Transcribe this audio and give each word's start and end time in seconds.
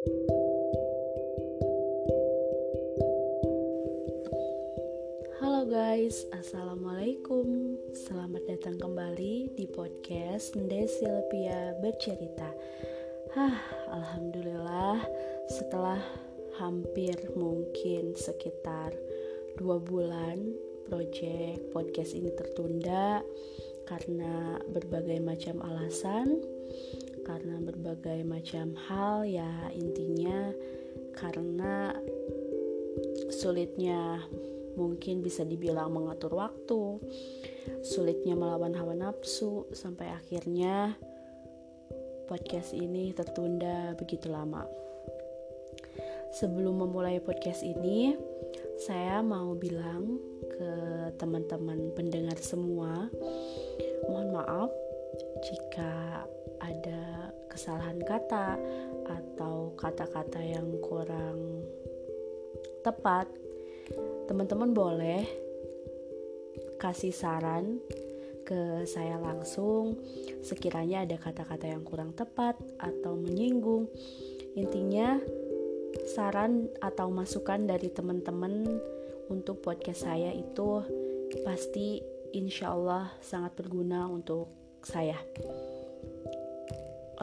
Halo 0.00 0.16
guys, 5.68 6.24
Assalamualaikum. 6.32 7.76
Selamat 7.92 8.48
datang 8.48 8.80
kembali 8.80 9.52
di 9.60 9.68
podcast 9.68 10.56
Desi 10.56 11.04
Lepia 11.04 11.76
Bercerita. 11.84 12.48
Hah, 13.36 13.60
Alhamdulillah 13.92 15.04
setelah 15.52 16.00
hampir 16.56 17.20
mungkin 17.36 18.16
sekitar 18.16 18.96
dua 19.60 19.76
bulan 19.76 20.40
project 20.88 21.76
podcast 21.76 22.16
ini 22.16 22.32
tertunda 22.32 23.20
karena 23.84 24.64
berbagai 24.64 25.20
macam 25.20 25.60
alasan 25.60 26.40
karena 27.24 27.60
berbagai 27.60 28.24
macam 28.24 28.72
hal 28.88 29.28
ya 29.28 29.70
intinya 29.74 30.50
karena 31.14 31.94
sulitnya 33.30 34.24
mungkin 34.78 35.20
bisa 35.20 35.42
dibilang 35.42 35.90
mengatur 35.92 36.32
waktu, 36.34 36.98
sulitnya 37.82 38.38
melawan 38.38 38.74
hawa 38.74 38.94
nafsu, 38.94 39.66
sampai 39.74 40.10
akhirnya 40.10 40.94
podcast 42.30 42.72
ini 42.72 43.10
tertunda 43.10 43.92
begitu 43.98 44.30
lama. 44.30 44.64
Sebelum 46.30 46.86
memulai 46.86 47.18
podcast 47.18 47.66
ini, 47.66 48.14
saya 48.78 49.18
mau 49.18 49.58
bilang 49.58 50.16
ke 50.46 50.72
teman-teman 51.18 51.90
pendengar 51.98 52.38
semua, 52.38 53.10
mohon 54.06 54.30
maaf 54.30 54.70
jika 55.42 56.22
ada 56.60 57.34
kesalahan 57.50 57.98
kata 58.04 58.56
atau 59.08 59.74
kata-kata 59.74 60.40
yang 60.40 60.78
kurang 60.84 61.66
tepat 62.80 63.26
teman-teman 64.30 64.70
boleh 64.70 65.26
kasih 66.78 67.12
saran 67.12 67.82
ke 68.46 68.82
saya 68.88 69.20
langsung 69.20 70.00
sekiranya 70.42 71.06
ada 71.06 71.14
kata-kata 71.20 71.70
yang 71.70 71.86
kurang 71.86 72.10
tepat 72.16 72.58
atau 72.82 73.14
menyinggung. 73.14 73.86
Intinya 74.58 75.22
saran 76.10 76.66
atau 76.82 77.10
masukan 77.14 77.62
dari 77.66 77.90
teman-teman 77.94 78.66
untuk 79.30 79.62
podcast 79.62 80.02
saya 80.02 80.34
itu 80.34 80.82
pasti 81.46 82.02
insya 82.34 82.74
Allah 82.74 83.14
sangat 83.22 83.54
berguna 83.54 84.10
untuk 84.10 84.50
saya. 84.82 85.18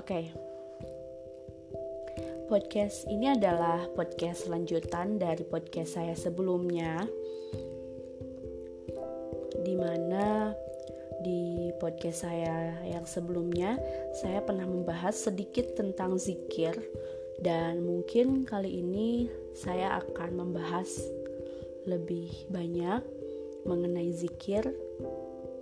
Okay. 0.08 0.32
Podcast 2.48 3.12
ini 3.12 3.28
adalah 3.28 3.92
podcast 3.92 4.48
lanjutan 4.48 5.20
dari 5.20 5.44
podcast 5.44 6.00
saya 6.00 6.16
sebelumnya 6.16 7.04
Di 9.68 9.76
mana 9.76 10.56
di 11.20 11.68
podcast 11.76 12.24
saya 12.24 12.88
yang 12.88 13.04
sebelumnya 13.04 13.76
Saya 14.16 14.40
pernah 14.48 14.64
membahas 14.64 15.28
sedikit 15.28 15.76
tentang 15.76 16.16
zikir 16.16 16.72
Dan 17.44 17.84
mungkin 17.84 18.48
kali 18.48 18.80
ini 18.80 19.28
saya 19.60 20.00
akan 20.00 20.40
membahas 20.40 20.88
lebih 21.84 22.32
banyak 22.48 23.04
mengenai 23.68 24.16
zikir 24.16 24.72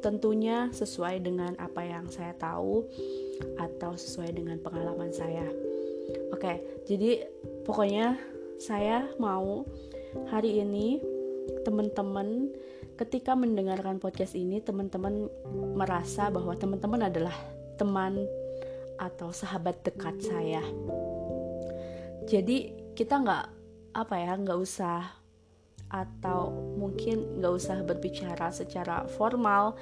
Tentunya 0.06 0.70
sesuai 0.70 1.26
dengan 1.26 1.58
apa 1.58 1.82
yang 1.82 2.14
saya 2.14 2.38
tahu 2.38 2.86
Atau 3.60 3.96
sesuai 4.00 4.36
dengan 4.36 4.60
pengalaman 4.60 5.12
saya 5.12 5.46
Oke, 6.34 6.84
jadi 6.86 7.26
pokoknya 7.66 8.20
saya 8.62 9.10
mau 9.18 9.66
hari 10.30 10.62
ini 10.62 11.02
teman-teman 11.66 12.54
ketika 12.96 13.34
mendengarkan 13.34 13.98
podcast 13.98 14.38
ini 14.38 14.62
teman-teman 14.62 15.28
merasa 15.76 16.30
bahwa 16.30 16.54
teman-teman 16.56 17.10
adalah 17.10 17.36
teman 17.76 18.24
atau 18.96 19.34
sahabat 19.36 19.84
dekat 19.84 20.16
saya. 20.24 20.64
Jadi 22.30 22.72
kita 22.96 23.20
nggak 23.20 23.46
apa 23.96 24.16
ya 24.16 24.34
nggak 24.40 24.60
usah 24.60 25.04
atau 25.92 26.52
mungkin 26.80 27.40
nggak 27.40 27.54
usah 27.54 27.84
berbicara 27.84 28.50
secara 28.52 29.06
formal 29.08 29.76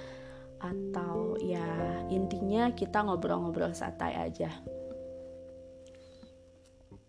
atau 0.63 1.35
ya 1.44 2.00
intinya 2.07 2.72
kita 2.72 3.03
ngobrol-ngobrol 3.03 3.75
santai 3.75 4.16
aja 4.16 4.47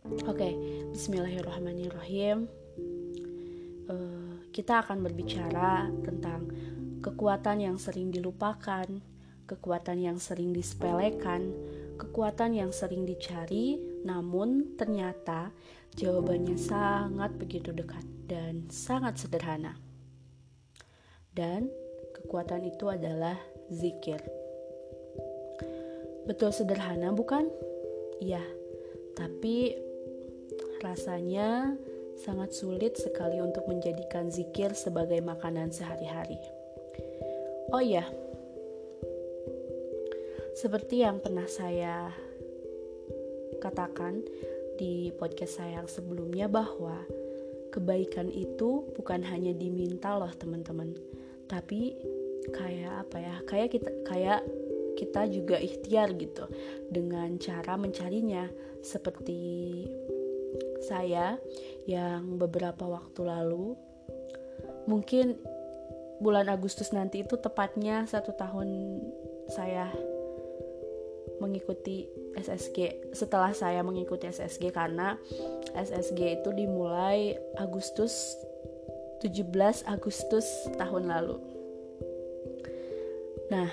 Oke, 0.04 0.36
okay, 0.36 0.52
Bismillahirrahmanirrahim. 0.92 2.44
Uh, 3.88 4.36
kita 4.52 4.84
akan 4.84 5.00
berbicara 5.00 5.88
tentang 6.04 6.44
kekuatan 7.00 7.64
yang 7.64 7.80
sering 7.80 8.12
dilupakan, 8.12 8.84
kekuatan 9.48 10.04
yang 10.04 10.20
sering 10.20 10.52
disepelekan, 10.52 11.56
kekuatan 11.96 12.52
yang 12.52 12.68
sering 12.68 13.08
dicari, 13.08 13.80
namun 14.04 14.76
ternyata 14.76 15.56
jawabannya 15.96 16.60
sangat 16.60 17.40
begitu 17.40 17.72
dekat 17.72 18.04
dan 18.28 18.68
sangat 18.68 19.16
sederhana. 19.16 19.80
Dan 21.32 21.72
kekuatan 22.24 22.64
itu 22.66 22.88
adalah 22.88 23.36
zikir. 23.70 24.18
Betul 26.24 26.50
sederhana, 26.56 27.12
bukan? 27.12 27.46
Iya, 28.18 28.40
tapi 29.12 29.76
Rasanya 30.84 31.80
sangat 32.12 32.52
sulit 32.52 33.00
sekali 33.00 33.40
untuk 33.40 33.64
menjadikan 33.64 34.28
zikir 34.28 34.76
sebagai 34.76 35.16
makanan 35.24 35.72
sehari-hari. 35.72 36.36
Oh 37.72 37.80
iya, 37.80 38.04
seperti 40.52 41.08
yang 41.08 41.24
pernah 41.24 41.48
saya 41.48 42.12
katakan 43.64 44.28
di 44.76 45.08
podcast 45.16 45.64
saya 45.64 45.80
yang 45.80 45.88
sebelumnya 45.88 46.52
bahwa 46.52 47.00
kebaikan 47.72 48.28
itu 48.28 48.84
bukan 48.92 49.24
hanya 49.24 49.56
diminta 49.56 50.20
loh 50.20 50.30
teman-teman, 50.36 50.92
tapi 51.54 51.94
kayak 52.50 53.06
apa 53.06 53.16
ya? 53.22 53.36
Kayak 53.46 53.68
kita 53.78 53.90
kayak 54.10 54.40
kita 54.98 55.22
juga 55.30 55.56
ikhtiar 55.58 56.14
gitu 56.18 56.50
dengan 56.90 57.38
cara 57.38 57.78
mencarinya 57.78 58.50
seperti 58.82 59.42
saya 60.82 61.38
yang 61.86 62.38
beberapa 62.38 62.86
waktu 62.86 63.20
lalu 63.26 63.74
mungkin 64.86 65.34
bulan 66.22 66.46
Agustus 66.46 66.94
nanti 66.94 67.26
itu 67.26 67.34
tepatnya 67.40 68.06
satu 68.06 68.36
tahun 68.38 69.00
saya 69.50 69.90
mengikuti 71.42 72.06
SSG 72.38 73.10
setelah 73.16 73.50
saya 73.50 73.82
mengikuti 73.82 74.30
SSG 74.30 74.70
karena 74.70 75.18
SSG 75.74 76.40
itu 76.40 76.50
dimulai 76.54 77.34
Agustus 77.58 78.38
17 79.24 79.88
Agustus 79.88 80.44
tahun 80.76 81.08
lalu. 81.08 81.40
Nah, 83.48 83.72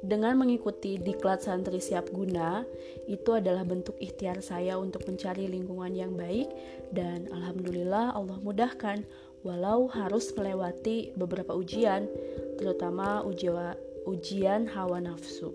dengan 0.00 0.40
mengikuti 0.40 0.96
diklat 0.96 1.44
santri 1.44 1.84
siap 1.84 2.08
guna, 2.08 2.64
itu 3.04 3.36
adalah 3.36 3.66
bentuk 3.68 3.92
ikhtiar 4.00 4.40
saya 4.40 4.80
untuk 4.80 5.04
mencari 5.04 5.50
lingkungan 5.52 5.92
yang 5.92 6.16
baik 6.16 6.48
dan 6.96 7.28
alhamdulillah 7.28 8.16
Allah 8.16 8.38
mudahkan 8.40 9.04
walau 9.44 9.90
harus 9.92 10.32
melewati 10.32 11.12
beberapa 11.18 11.52
ujian, 11.52 12.08
terutama 12.56 13.20
ujian 14.06 14.64
hawa 14.70 15.02
nafsu. 15.02 15.52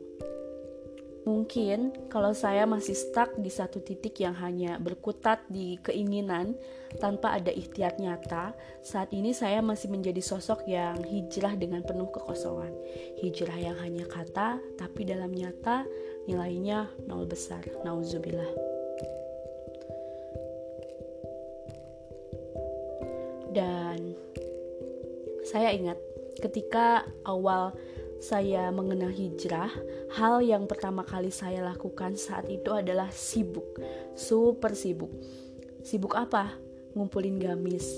Mungkin 1.21 2.09
kalau 2.09 2.33
saya 2.33 2.65
masih 2.65 2.97
stuck 2.97 3.37
di 3.37 3.53
satu 3.53 3.77
titik 3.77 4.17
yang 4.17 4.33
hanya 4.41 4.81
berkutat 4.81 5.45
di 5.53 5.77
keinginan 5.85 6.57
tanpa 6.97 7.37
ada 7.37 7.53
ikhtiar 7.53 7.93
nyata, 8.01 8.57
saat 8.81 9.13
ini 9.13 9.29
saya 9.29 9.61
masih 9.61 9.93
menjadi 9.93 10.17
sosok 10.17 10.65
yang 10.65 10.97
hijrah 11.05 11.53
dengan 11.53 11.85
penuh 11.85 12.09
kekosongan. 12.09 12.73
Hijrah 13.21 13.53
yang 13.53 13.77
hanya 13.85 14.09
kata, 14.09 14.57
tapi 14.81 15.05
dalam 15.05 15.29
nyata 15.29 15.85
nilainya 16.25 16.89
nol 17.05 17.29
besar. 17.29 17.61
Nauzubillah. 17.85 18.51
Dan 23.53 24.17
saya 25.45 25.69
ingat 25.69 25.99
ketika 26.41 27.05
awal 27.29 27.75
saya 28.21 28.69
mengenal 28.69 29.09
hijrah, 29.09 29.73
hal 30.13 30.45
yang 30.45 30.69
pertama 30.69 31.01
kali 31.01 31.33
saya 31.33 31.65
lakukan 31.65 32.13
saat 32.13 32.45
itu 32.47 32.69
adalah 32.69 33.09
sibuk, 33.09 33.81
super 34.13 34.77
sibuk. 34.77 35.09
Sibuk 35.81 36.13
apa? 36.13 36.53
Ngumpulin 36.93 37.41
gamis. 37.41 37.89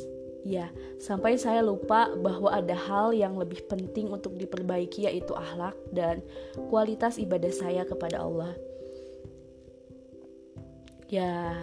Ya, 0.43 0.71
sampai 0.99 1.39
saya 1.39 1.63
lupa 1.63 2.11
bahwa 2.19 2.51
ada 2.51 2.75
hal 2.75 3.11
yang 3.15 3.35
lebih 3.35 3.63
penting 3.67 4.11
untuk 4.11 4.35
diperbaiki 4.39 5.07
yaitu 5.07 5.35
akhlak 5.35 5.75
dan 5.91 6.23
kualitas 6.71 7.19
ibadah 7.19 7.51
saya 7.51 7.83
kepada 7.83 8.23
Allah. 8.23 8.55
ya 11.13 11.53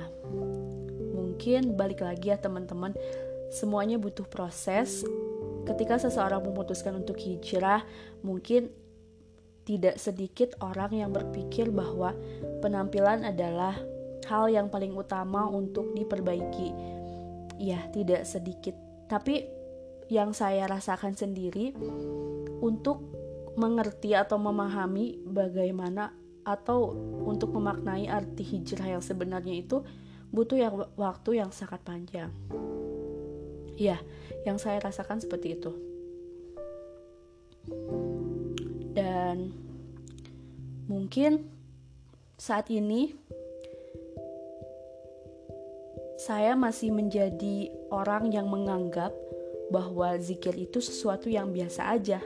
mungkin 1.11 1.75
balik 1.75 2.07
lagi 2.07 2.31
ya 2.31 2.39
teman-teman 2.39 2.95
semuanya 3.51 3.99
butuh 3.99 4.23
proses 4.23 5.03
ketika 5.69 6.01
seseorang 6.01 6.45
memutuskan 6.45 6.97
untuk 7.01 7.21
hijrah 7.21 7.85
mungkin 8.25 8.73
tidak 9.65 10.01
sedikit 10.01 10.57
orang 10.65 10.91
yang 10.97 11.11
berpikir 11.13 11.69
bahwa 11.71 12.17
penampilan 12.65 13.23
adalah 13.23 13.77
hal 14.27 14.51
yang 14.51 14.71
paling 14.73 14.95
utama 14.97 15.47
untuk 15.47 15.93
diperbaiki 15.95 16.73
ya 17.61 17.85
tidak 17.93 18.25
sedikit 18.25 18.75
tapi 19.07 19.47
yang 20.11 20.35
saya 20.35 20.67
rasakan 20.67 21.15
sendiri 21.15 21.77
untuk 22.59 23.05
mengerti 23.55 24.15
atau 24.15 24.39
memahami 24.39 25.23
bagaimana 25.23 26.15
atau 26.43 26.95
untuk 27.27 27.55
memaknai 27.55 28.09
arti 28.09 28.43
hijrah 28.43 28.99
yang 28.99 29.05
sebenarnya 29.05 29.55
itu 29.55 29.85
butuh 30.31 30.59
yang 30.59 30.75
waktu 30.95 31.43
yang 31.43 31.51
sangat 31.51 31.83
panjang. 31.83 32.31
Ya, 33.75 33.99
yang 34.45 34.57
saya 34.57 34.81
rasakan 34.81 35.21
seperti 35.21 35.59
itu. 35.59 35.73
Dan 38.97 39.53
mungkin 40.91 41.47
saat 42.41 42.73
ini 42.73 43.15
saya 46.21 46.53
masih 46.53 46.93
menjadi 46.93 47.73
orang 47.89 48.29
yang 48.29 48.49
menganggap 48.49 49.13
bahwa 49.73 50.19
zikir 50.21 50.53
itu 50.59 50.83
sesuatu 50.83 51.31
yang 51.31 51.55
biasa 51.55 51.97
aja. 51.97 52.21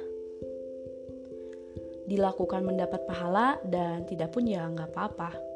Dilakukan 2.05 2.65
mendapat 2.65 3.07
pahala 3.07 3.61
dan 3.65 4.03
tidak 4.09 4.33
pun 4.35 4.49
ya 4.49 4.67
nggak 4.67 4.91
apa-apa. 4.91 5.54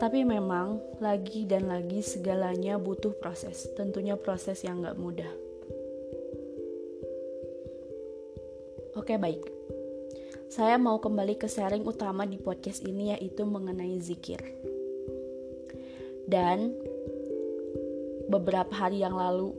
Tapi 0.00 0.24
memang 0.24 0.80
lagi 0.96 1.44
dan 1.44 1.68
lagi 1.68 2.00
segalanya 2.00 2.80
butuh 2.80 3.12
proses, 3.20 3.68
tentunya 3.76 4.16
proses 4.16 4.64
yang 4.64 4.80
nggak 4.80 4.96
mudah. 4.96 5.28
Oke 8.96 9.20
baik, 9.20 9.44
saya 10.48 10.80
mau 10.80 10.96
kembali 10.98 11.36
ke 11.36 11.46
sharing 11.46 11.84
utama 11.84 12.24
di 12.24 12.40
podcast 12.40 12.80
ini 12.82 13.12
yaitu 13.12 13.44
mengenai 13.44 14.00
zikir. 14.00 14.40
Dan 16.24 16.72
beberapa 18.32 18.72
hari 18.72 19.04
yang 19.04 19.20
lalu 19.20 19.52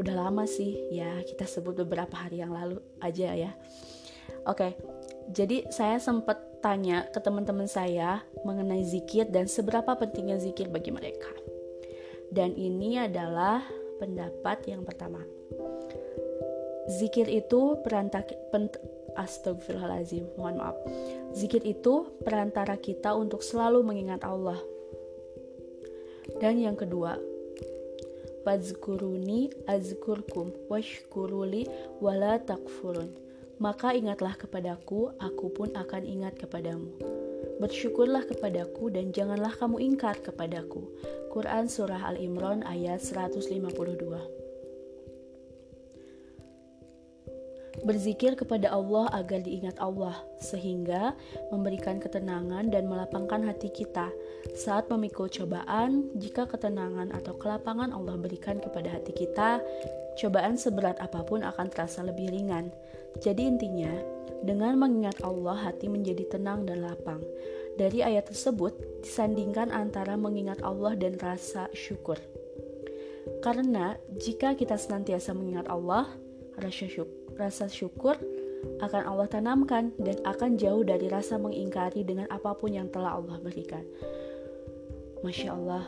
udah 0.00 0.16
lama 0.16 0.48
sih 0.48 0.80
ya 0.88 1.20
kita 1.28 1.44
sebut 1.44 1.76
beberapa 1.84 2.16
hari 2.16 2.40
yang 2.40 2.56
lalu 2.56 2.80
aja 3.04 3.36
ya 3.36 3.52
oke 4.48 4.72
jadi 5.28 5.68
saya 5.68 6.00
sempat 6.00 6.49
tanya 6.60 7.08
ke 7.10 7.18
teman-teman 7.18 7.66
saya 7.66 8.24
mengenai 8.44 8.84
zikir 8.84 9.28
dan 9.28 9.48
seberapa 9.48 9.96
pentingnya 9.96 10.36
zikir 10.40 10.68
bagi 10.68 10.92
mereka. 10.92 11.32
Dan 12.30 12.54
ini 12.54 13.00
adalah 13.00 13.64
pendapat 13.98 14.64
yang 14.70 14.86
pertama. 14.86 15.20
Zikir 16.88 17.26
itu 17.26 17.80
perantara 17.82 18.24
pen, 18.54 18.70
astagfirullahaladzim 19.18 20.38
mohon 20.38 20.60
maaf. 20.60 20.76
Zikir 21.34 21.64
itu 21.66 22.08
perantara 22.22 22.78
kita 22.78 23.12
untuk 23.18 23.42
selalu 23.42 23.82
mengingat 23.82 24.22
Allah. 24.22 24.58
Dan 26.38 26.62
yang 26.62 26.78
kedua, 26.78 27.18
Fazkuruni 28.40 29.52
azkurkum 29.68 30.50
washkuruli 30.72 31.68
wala 32.00 32.40
takfurun. 32.40 33.29
Maka 33.60 33.92
ingatlah 33.92 34.40
kepadaku, 34.40 35.12
aku 35.20 35.52
pun 35.52 35.68
akan 35.76 36.08
ingat 36.08 36.40
kepadamu. 36.40 36.96
Bersyukurlah 37.60 38.24
kepadaku 38.24 38.88
dan 38.88 39.12
janganlah 39.12 39.52
kamu 39.52 39.84
ingkar 39.84 40.16
kepadaku. 40.24 40.88
Quran 41.28 41.68
Surah 41.68 42.08
Al-Imran 42.08 42.64
ayat 42.64 43.04
152 43.04 44.39
berzikir 47.82 48.36
kepada 48.36 48.72
Allah 48.72 49.08
agar 49.16 49.40
diingat 49.44 49.76
Allah, 49.80 50.20
sehingga 50.40 51.16
memberikan 51.48 51.96
ketenangan 52.00 52.68
dan 52.68 52.88
melapangkan 52.88 53.40
hati 53.44 53.72
kita 53.72 54.12
saat 54.56 54.88
memikul 54.92 55.28
cobaan. 55.28 56.12
Jika 56.16 56.48
ketenangan 56.48 57.12
atau 57.14 57.36
kelapangan 57.36 57.92
Allah 57.92 58.16
berikan 58.20 58.60
kepada 58.60 58.88
hati 58.92 59.12
kita, 59.16 59.60
cobaan 60.20 60.56
seberat 60.60 61.00
apa 61.00 61.24
pun 61.24 61.40
akan 61.44 61.66
terasa 61.72 62.04
lebih 62.04 62.32
ringan. 62.32 62.68
Jadi, 63.20 63.48
intinya 63.48 63.92
dengan 64.40 64.80
mengingat 64.80 65.20
Allah, 65.20 65.68
hati 65.68 65.88
menjadi 65.88 66.36
tenang 66.36 66.64
dan 66.64 66.84
lapang. 66.84 67.20
Dari 67.76 68.04
ayat 68.04 68.28
tersebut 68.28 69.04
disandingkan 69.04 69.72
antara 69.72 70.16
mengingat 70.16 70.60
Allah 70.60 70.96
dan 70.96 71.16
rasa 71.16 71.68
syukur. 71.72 72.20
Karena 73.40 73.96
jika 74.20 74.52
kita 74.56 74.76
senantiasa 74.76 75.32
mengingat 75.32 75.68
Allah, 75.68 76.08
rasa 76.60 76.88
syukur 76.88 77.19
rasa 77.40 77.66
syukur 77.72 78.20
akan 78.84 79.02
Allah 79.08 79.28
tanamkan 79.28 79.96
dan 79.96 80.20
akan 80.24 80.60
jauh 80.60 80.84
dari 80.84 81.08
rasa 81.08 81.40
mengingkari 81.40 82.04
dengan 82.04 82.28
apa 82.28 82.52
pun 82.52 82.76
yang 82.76 82.92
telah 82.92 83.16
Allah 83.16 83.40
berikan. 83.40 83.84
Masya 85.24 85.52
Allah. 85.52 85.84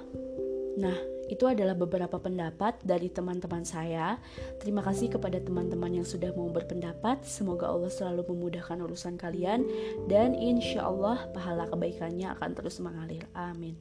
Nah, 0.72 0.96
itu 1.28 1.44
adalah 1.48 1.76
beberapa 1.76 2.16
pendapat 2.16 2.80
dari 2.84 3.12
teman-teman 3.12 3.64
saya. 3.64 4.16
Terima 4.60 4.80
kasih 4.80 5.12
kepada 5.12 5.36
teman-teman 5.40 6.00
yang 6.00 6.06
sudah 6.08 6.32
mau 6.32 6.48
berpendapat. 6.48 7.24
Semoga 7.24 7.68
Allah 7.68 7.92
selalu 7.92 8.32
memudahkan 8.32 8.80
urusan 8.80 9.20
kalian 9.20 9.64
dan 10.08 10.32
insya 10.36 10.88
Allah 10.88 11.28
pahala 11.32 11.68
kebaikannya 11.68 12.32
akan 12.36 12.50
terus 12.56 12.80
mengalir. 12.80 13.24
Amin. 13.36 13.76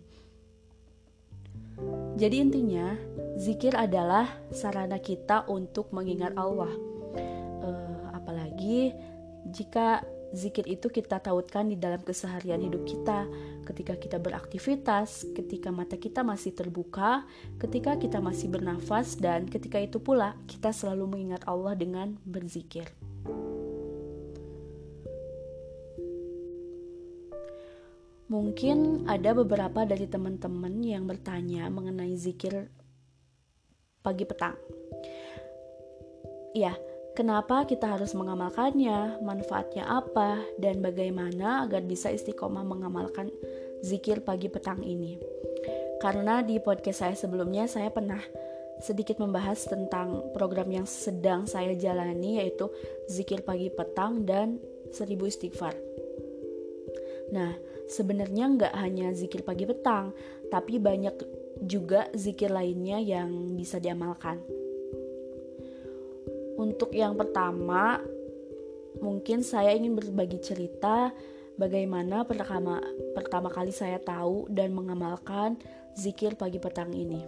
Jadi 2.20 2.38
intinya, 2.38 2.94
zikir 3.40 3.74
adalah 3.74 4.30
sarana 4.52 5.02
kita 5.02 5.48
untuk 5.50 5.90
mengingat 5.96 6.36
Allah 6.38 6.70
Apalagi 8.62 8.94
jika 9.50 10.06
zikir 10.38 10.70
itu 10.70 10.86
kita 10.94 11.18
tautkan 11.18 11.66
di 11.66 11.82
dalam 11.82 11.98
keseharian 11.98 12.62
hidup 12.62 12.86
kita, 12.86 13.26
ketika 13.66 13.98
kita 13.98 14.22
beraktivitas, 14.22 15.26
ketika 15.34 15.74
mata 15.74 15.98
kita 15.98 16.22
masih 16.22 16.54
terbuka, 16.54 17.26
ketika 17.58 17.98
kita 17.98 18.22
masih 18.22 18.54
bernafas, 18.54 19.18
dan 19.18 19.50
ketika 19.50 19.82
itu 19.82 19.98
pula 19.98 20.38
kita 20.46 20.70
selalu 20.70 21.10
mengingat 21.10 21.42
Allah 21.50 21.74
dengan 21.74 22.22
berzikir. 22.22 22.86
Mungkin 28.30 29.10
ada 29.10 29.34
beberapa 29.34 29.90
dari 29.90 30.06
teman-teman 30.06 30.86
yang 30.86 31.10
bertanya 31.10 31.66
mengenai 31.74 32.14
zikir 32.14 32.70
pagi 34.06 34.30
petang. 34.30 34.54
Iya, 36.54 36.91
Kenapa 37.12 37.68
kita 37.68 38.00
harus 38.00 38.16
mengamalkannya, 38.16 39.20
manfaatnya 39.20 39.84
apa, 39.84 40.40
dan 40.56 40.80
bagaimana 40.80 41.68
agar 41.68 41.84
bisa 41.84 42.08
istiqomah 42.08 42.64
mengamalkan 42.64 43.28
zikir 43.84 44.24
pagi 44.24 44.48
petang 44.48 44.80
ini. 44.80 45.20
Karena 46.00 46.40
di 46.40 46.58
podcast 46.64 47.04
saya 47.04 47.16
sebelumnya 47.20 47.68
saya 47.68 47.92
pernah 47.92 48.24
sedikit 48.82 49.22
membahas 49.22 49.68
tentang 49.68 50.34
program 50.34 50.72
yang 50.72 50.88
sedang 50.90 51.46
saya 51.46 51.78
jalani 51.78 52.42
yaitu 52.42 52.72
zikir 53.06 53.46
pagi 53.46 53.70
petang 53.70 54.26
dan 54.26 54.58
seribu 54.90 55.30
istighfar. 55.30 55.76
Nah, 57.36 57.54
sebenarnya 57.92 58.46
nggak 58.56 58.74
hanya 58.80 59.12
zikir 59.12 59.44
pagi 59.44 59.68
petang, 59.68 60.16
tapi 60.50 60.80
banyak 60.80 61.16
juga 61.62 62.10
zikir 62.16 62.50
lainnya 62.50 62.98
yang 63.04 63.54
bisa 63.54 63.78
diamalkan. 63.78 64.61
Untuk 66.62 66.94
yang 66.94 67.18
pertama, 67.18 67.98
mungkin 69.02 69.42
saya 69.42 69.74
ingin 69.74 69.98
berbagi 69.98 70.38
cerita 70.38 71.10
bagaimana 71.58 72.22
pertama 72.22 72.78
pertama 73.18 73.50
kali 73.50 73.74
saya 73.74 73.98
tahu 73.98 74.46
dan 74.46 74.70
mengamalkan 74.70 75.58
zikir 75.98 76.38
pagi 76.38 76.62
petang 76.62 76.94
ini. 76.94 77.26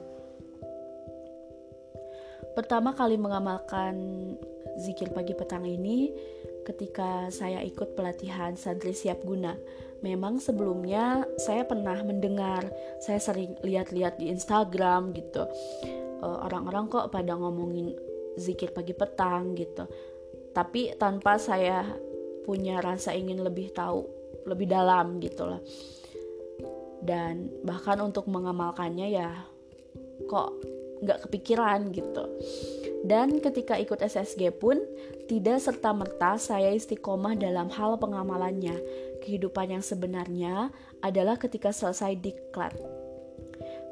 Pertama 2.54 2.94
kali 2.94 3.18
mengamalkan 3.18 3.98
zikir 4.78 5.10
pagi 5.10 5.34
petang 5.34 5.66
ini 5.66 6.14
ketika 6.62 7.34
saya 7.34 7.66
ikut 7.66 7.98
pelatihan 7.98 8.54
santri 8.54 8.94
siap 8.94 9.26
guna. 9.26 9.58
Memang 10.06 10.38
sebelumnya 10.38 11.26
saya 11.42 11.66
pernah 11.66 11.98
mendengar, 12.06 12.70
saya 13.02 13.18
sering 13.18 13.58
lihat-lihat 13.66 14.22
di 14.22 14.30
Instagram 14.30 15.10
gitu. 15.18 15.50
Eh, 16.22 16.38
orang-orang 16.46 16.86
kok 16.86 17.10
pada 17.10 17.34
ngomongin 17.34 18.13
zikir 18.36 18.74
pagi 18.74 18.94
petang 18.96 19.54
gitu. 19.58 19.86
Tapi 20.54 20.94
tanpa 20.98 21.42
saya 21.42 21.86
punya 22.44 22.84
rasa 22.84 23.16
ingin 23.16 23.42
lebih 23.42 23.72
tahu 23.72 24.06
lebih 24.44 24.68
dalam 24.68 25.24
gitu 25.24 25.48
lah 25.48 25.64
dan 27.04 27.52
bahkan 27.68 28.00
untuk 28.00 28.32
mengamalkannya 28.32 29.08
ya 29.12 29.30
kok 30.26 30.56
nggak 31.04 31.28
kepikiran 31.28 31.92
gitu. 31.92 32.24
Dan 33.04 33.44
ketika 33.44 33.76
ikut 33.76 34.00
SSG 34.00 34.56
pun 34.56 34.80
tidak 35.28 35.60
serta-merta 35.60 36.40
saya 36.40 36.72
istiqomah 36.72 37.36
dalam 37.36 37.68
hal 37.68 38.00
pengamalannya. 38.00 38.80
Kehidupan 39.20 39.76
yang 39.76 39.84
sebenarnya 39.84 40.72
adalah 41.04 41.36
ketika 41.36 41.76
selesai 41.76 42.16
diklat. 42.16 42.72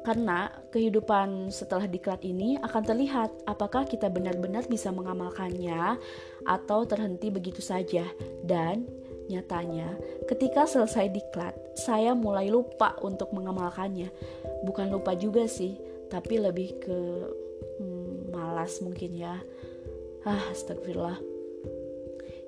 Karena 0.02 0.50
kehidupan 0.74 1.54
setelah 1.54 1.86
diklat 1.86 2.26
ini 2.26 2.58
akan 2.58 2.82
terlihat 2.82 3.30
apakah 3.46 3.86
kita 3.86 4.10
benar-benar 4.10 4.66
bisa 4.66 4.90
mengamalkannya 4.90 5.94
atau 6.42 6.82
terhenti 6.82 7.30
begitu 7.30 7.62
saja. 7.62 8.02
Dan 8.42 8.90
nyatanya 9.30 9.94
ketika 10.26 10.66
selesai 10.66 11.06
diklat, 11.14 11.54
saya 11.78 12.18
mulai 12.18 12.50
lupa 12.50 12.98
untuk 13.06 13.30
mengamalkannya. 13.30 14.10
Bukan 14.66 14.90
lupa 14.90 15.14
juga 15.14 15.46
sih, 15.46 15.78
tapi 16.10 16.42
lebih 16.42 16.82
ke 16.82 16.98
hmm, 17.78 18.34
malas 18.34 18.82
mungkin 18.82 19.14
ya. 19.14 19.38
Ah, 20.26 20.50
astagfirullah. 20.50 21.18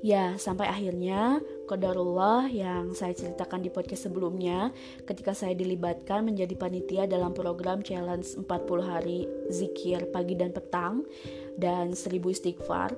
Ya, 0.04 0.36
sampai 0.36 0.68
akhirnya 0.68 1.40
Kodarullah 1.64 2.44
yang 2.52 2.92
saya 2.92 3.16
ceritakan 3.16 3.64
di 3.64 3.72
podcast 3.72 4.12
sebelumnya 4.12 4.68
ketika 5.08 5.32
saya 5.32 5.56
dilibatkan 5.56 6.20
menjadi 6.20 6.52
panitia 6.60 7.08
dalam 7.08 7.32
program 7.32 7.80
challenge 7.80 8.36
40 8.36 8.44
hari 8.84 9.24
zikir 9.48 10.12
pagi 10.12 10.36
dan 10.36 10.52
petang 10.52 11.08
dan 11.56 11.96
1000 11.96 12.20
istighfar. 12.20 12.92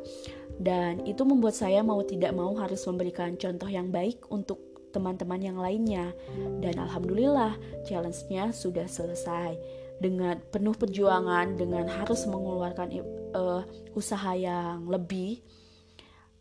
Dan 0.58 1.06
itu 1.06 1.23
membuat 1.23 1.54
saya 1.54 1.87
mau 1.87 2.02
tidak 2.02 2.35
mau 2.35 2.58
harus 2.58 2.82
memberikan 2.90 3.38
contoh 3.38 3.70
yang 3.70 3.94
baik 3.94 4.26
untuk 4.35 4.58
teman-teman 4.90 5.38
yang 5.38 5.58
lainnya. 5.61 6.11
Dan 6.58 6.80
alhamdulillah 6.82 7.54
challenge-nya 7.87 8.50
sudah 8.50 8.90
selesai. 8.90 9.54
Dengan 9.96 10.42
penuh 10.52 10.76
perjuangan 10.76 11.56
dengan 11.56 11.88
harus 11.88 12.28
mengeluarkan 12.28 12.88
uh, 13.32 13.62
usaha 13.96 14.32
yang 14.37 14.85
lebih 14.88 15.40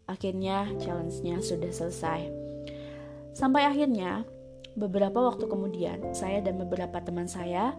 Akhirnya 0.06 0.70
challenge-nya 0.78 1.42
sudah 1.42 1.72
selesai. 1.74 2.30
Sampai 3.34 3.66
akhirnya, 3.66 4.24
beberapa 4.78 5.18
waktu 5.20 5.50
kemudian, 5.50 6.14
saya 6.14 6.40
dan 6.40 6.62
beberapa 6.62 7.02
teman 7.02 7.26
saya 7.26 7.74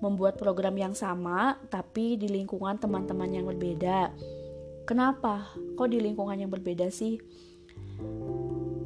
membuat 0.00 0.40
program 0.40 0.72
yang 0.78 0.96
sama, 0.96 1.60
tapi 1.68 2.16
di 2.16 2.30
lingkungan 2.30 2.80
teman-teman 2.80 3.28
yang 3.28 3.44
berbeda. 3.44 4.14
Kenapa? 4.88 5.52
Kok 5.76 5.88
di 5.92 6.00
lingkungan 6.00 6.40
yang 6.40 6.48
berbeda 6.48 6.88
sih? 6.88 7.20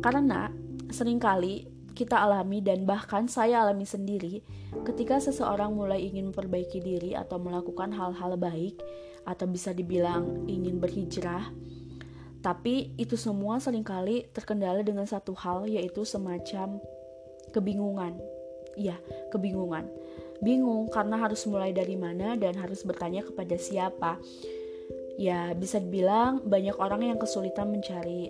Karena 0.02 0.50
sering 0.90 1.22
kali 1.22 1.64
kita 1.94 2.18
alami 2.18 2.58
dan 2.58 2.82
bahkan 2.82 3.30
saya 3.30 3.62
alami 3.62 3.86
sendiri 3.86 4.42
ketika 4.82 5.22
seseorang 5.22 5.70
mulai 5.72 6.02
ingin 6.02 6.34
memperbaiki 6.34 6.82
diri 6.82 7.14
atau 7.14 7.38
melakukan 7.38 7.94
hal-hal 7.94 8.34
baik 8.34 8.82
atau 9.24 9.46
bisa 9.46 9.70
dibilang 9.70 10.44
ingin 10.50 10.82
berhijrah 10.82 11.54
tapi 12.44 12.92
itu 13.00 13.16
semua 13.16 13.56
sering 13.56 13.80
kali 13.80 14.28
terkendala 14.36 14.84
dengan 14.84 15.08
satu 15.08 15.32
hal 15.32 15.64
yaitu 15.64 16.04
semacam 16.04 16.76
kebingungan. 17.56 18.20
Iya, 18.76 19.00
kebingungan. 19.32 19.88
Bingung 20.44 20.92
karena 20.92 21.16
harus 21.16 21.48
mulai 21.48 21.72
dari 21.72 21.96
mana 21.96 22.36
dan 22.36 22.52
harus 22.60 22.84
bertanya 22.84 23.24
kepada 23.24 23.56
siapa. 23.56 24.20
Ya, 25.16 25.56
bisa 25.56 25.80
dibilang 25.80 26.44
banyak 26.44 26.76
orang 26.76 27.06
yang 27.08 27.16
kesulitan 27.16 27.72
mencari 27.72 28.28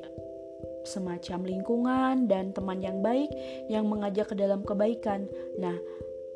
semacam 0.85 1.41
lingkungan 1.49 2.29
dan 2.29 2.53
teman 2.53 2.79
yang 2.85 3.01
baik 3.01 3.33
yang 3.73 3.89
mengajak 3.89 4.31
ke 4.31 4.37
dalam 4.37 4.61
kebaikan. 4.63 5.27
Nah, 5.59 5.75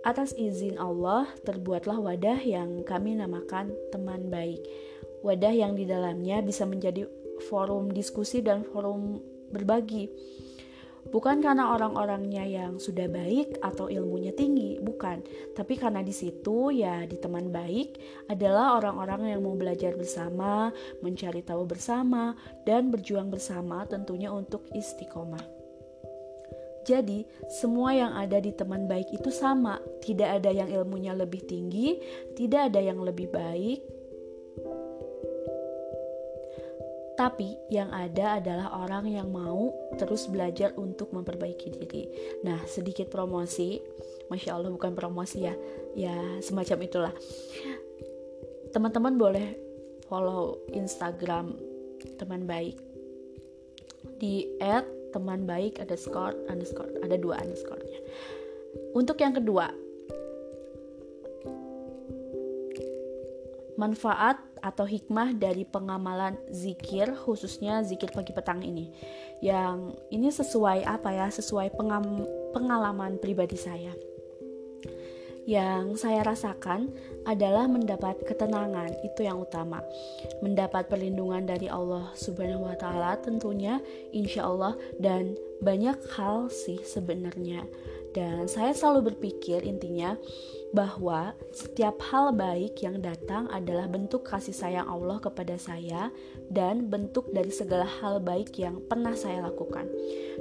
atas 0.03 0.33
izin 0.35 0.81
Allah 0.81 1.29
terbuatlah 1.45 2.01
wadah 2.01 2.41
yang 2.41 2.83
kami 2.83 3.15
namakan 3.15 3.71
teman 3.93 4.33
baik. 4.33 4.59
Wadah 5.21 5.53
yang 5.53 5.77
di 5.77 5.85
dalamnya 5.85 6.41
bisa 6.41 6.65
menjadi 6.65 7.05
forum 7.42 7.90
diskusi 7.90 8.42
dan 8.42 8.66
forum 8.66 9.21
berbagi. 9.52 10.09
Bukan 11.09 11.40
karena 11.40 11.73
orang-orangnya 11.73 12.45
yang 12.45 12.76
sudah 12.76 13.09
baik 13.09 13.64
atau 13.64 13.88
ilmunya 13.88 14.37
tinggi, 14.37 14.76
bukan. 14.76 15.25
Tapi 15.57 15.80
karena 15.80 16.04
di 16.04 16.12
situ 16.12 16.68
ya 16.68 17.09
di 17.09 17.16
teman 17.16 17.49
baik 17.49 17.97
adalah 18.28 18.76
orang-orang 18.76 19.33
yang 19.33 19.40
mau 19.40 19.57
belajar 19.57 19.97
bersama, 19.97 20.68
mencari 21.00 21.40
tahu 21.40 21.64
bersama, 21.64 22.37
dan 22.68 22.92
berjuang 22.92 23.33
bersama 23.33 23.88
tentunya 23.88 24.28
untuk 24.28 24.68
istiqomah. 24.76 25.57
Jadi, 26.85 27.25
semua 27.49 27.92
yang 27.92 28.12
ada 28.16 28.40
di 28.40 28.52
teman 28.52 28.88
baik 28.88 29.12
itu 29.12 29.28
sama, 29.33 29.80
tidak 30.04 30.40
ada 30.40 30.52
yang 30.52 30.68
ilmunya 30.73 31.12
lebih 31.12 31.45
tinggi, 31.45 32.00
tidak 32.33 32.73
ada 32.73 32.80
yang 32.80 33.00
lebih 33.04 33.28
baik, 33.28 33.85
tapi 37.19 37.59
yang 37.67 37.91
ada 37.91 38.39
adalah 38.39 38.71
orang 38.79 39.11
yang 39.11 39.35
mau 39.35 39.75
terus 39.99 40.31
belajar 40.31 40.71
untuk 40.79 41.11
memperbaiki 41.11 41.75
diri. 41.75 42.07
Nah, 42.47 42.63
sedikit 42.71 43.11
promosi, 43.11 43.83
masya 44.31 44.55
Allah 44.55 44.71
bukan 44.71 44.95
promosi 44.95 45.43
ya, 45.43 45.55
ya 45.99 46.15
semacam 46.39 46.79
itulah. 46.87 47.15
Teman-teman 48.71 49.19
boleh 49.19 49.59
follow 50.07 50.63
Instagram 50.71 51.59
teman 52.23 52.47
baik 52.47 52.79
di 54.23 54.47
teman 55.11 55.43
baik 55.43 55.83
underscore 55.83 56.39
underscore 56.47 56.87
ada 57.03 57.19
dua 57.19 57.43
underscorenya. 57.43 57.99
Untuk 58.95 59.19
yang 59.19 59.35
kedua, 59.35 59.75
manfaat 63.79 64.43
atau 64.59 64.83
hikmah 64.83 65.39
dari 65.39 65.63
pengamalan 65.63 66.35
zikir 66.51 67.15
khususnya 67.15 67.87
zikir 67.87 68.11
pagi 68.11 68.35
petang 68.35 68.59
ini. 68.61 68.91
Yang 69.39 69.95
ini 70.11 70.29
sesuai 70.35 70.83
apa 70.83 71.15
ya? 71.15 71.31
Sesuai 71.31 71.79
pengam, 71.79 72.27
pengalaman 72.51 73.23
pribadi 73.23 73.55
saya. 73.55 73.95
Yang 75.49 76.05
saya 76.05 76.21
rasakan 76.29 76.93
adalah 77.25 77.65
mendapat 77.65 78.21
ketenangan 78.21 78.93
itu 79.01 79.25
yang 79.25 79.41
utama. 79.41 79.81
Mendapat 80.45 80.93
perlindungan 80.93 81.49
dari 81.49 81.73
Allah 81.73 82.13
subhanahu 82.13 82.69
wa 82.69 82.77
ta'ala 82.77 83.17
tentunya 83.25 83.81
insya 84.13 84.45
Allah 84.45 84.77
dan 85.01 85.41
banyak 85.65 85.97
hal 86.13 86.53
sih 86.53 86.85
sebenarnya 86.85 87.65
dan 88.17 88.49
saya 88.49 88.73
selalu 88.73 89.12
berpikir 89.12 89.65
intinya 89.65 90.17
bahwa 90.69 91.33
setiap 91.49 91.97
hal 92.12 92.37
baik 92.37 92.85
yang 92.85 93.00
datang 93.00 93.49
adalah 93.49 93.88
bentuk 93.88 94.29
kasih 94.29 94.53
sayang 94.53 94.85
Allah 94.85 95.17
kepada 95.17 95.57
saya 95.57 96.12
dan 96.53 96.93
bentuk 96.93 97.33
dari 97.33 97.49
segala 97.49 97.88
hal 97.88 98.21
baik 98.21 98.53
yang 98.61 98.81
pernah 98.85 99.17
saya 99.17 99.49
lakukan. 99.49 99.88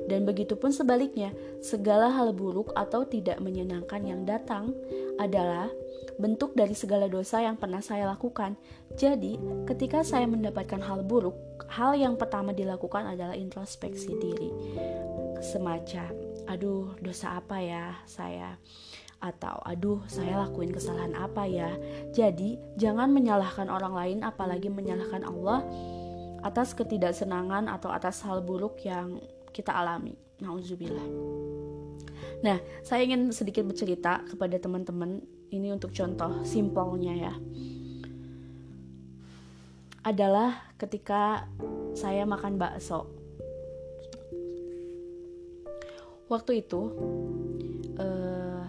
Dan 0.07 0.27
begitupun 0.27 0.75
sebaliknya, 0.75 1.31
segala 1.63 2.11
hal 2.11 2.35
buruk 2.35 2.75
atau 2.75 3.07
tidak 3.07 3.39
menyenangkan 3.39 4.03
yang 4.03 4.27
datang 4.27 4.75
adalah 5.15 5.71
bentuk 6.19 6.51
dari 6.57 6.75
segala 6.75 7.07
dosa 7.07 7.39
yang 7.39 7.55
pernah 7.55 7.79
saya 7.79 8.11
lakukan. 8.11 8.59
Jadi, 8.99 9.39
ketika 9.63 10.03
saya 10.03 10.27
mendapatkan 10.27 10.83
hal 10.83 11.07
buruk, 11.07 11.35
hal 11.71 11.95
yang 11.95 12.19
pertama 12.19 12.51
dilakukan 12.51 13.15
adalah 13.15 13.35
introspeksi 13.37 14.11
diri. 14.17 14.49
Semacam, 15.39 16.11
aduh, 16.49 16.97
dosa 16.99 17.37
apa 17.37 17.61
ya 17.61 17.93
saya? 18.05 18.57
atau 19.17 19.57
aduh 19.65 20.05
saya 20.05 20.45
lakuin 20.45 20.69
kesalahan 20.69 21.17
apa 21.17 21.49
ya? 21.49 21.73
Jadi 22.13 22.61
jangan 22.77 23.09
menyalahkan 23.09 23.65
orang 23.65 23.93
lain 23.97 24.17
apalagi 24.21 24.69
menyalahkan 24.69 25.25
Allah 25.25 25.65
atas 26.45 26.77
ketidaksenangan 26.77 27.65
atau 27.65 27.89
atas 27.89 28.21
hal 28.21 28.45
buruk 28.45 28.77
yang 28.85 29.17
kita 29.49 29.73
alami. 29.73 30.13
Nauzubillah. 30.37 31.07
Nah 32.45 32.61
saya 32.85 33.01
ingin 33.09 33.33
sedikit 33.33 33.65
bercerita 33.65 34.21
kepada 34.29 34.61
teman-teman 34.61 35.25
ini 35.49 35.73
untuk 35.73 35.89
contoh 35.97 36.45
simpelnya 36.45 37.13
ya. 37.17 37.33
Adalah 40.05 40.71
ketika 40.77 41.49
saya 41.97 42.23
makan 42.23 42.61
bakso 42.61 43.16
waktu 46.27 46.63
itu 46.63 46.81
uh, 47.99 48.63